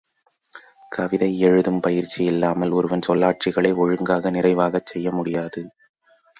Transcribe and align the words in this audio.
கவிதை 0.91 1.39
எழுதும் 1.39 1.79
பயிற்சி 1.79 2.23
இல்லாமல் 2.23 2.71
ஒருவன் 2.71 3.05
சொல்லாட்சிகளை 3.07 3.75
ஒழுங்காக, 3.75 4.31
நிறைவாகச் 4.31 4.85
செய்ய 4.85 5.11
முடியாது. 5.11 5.63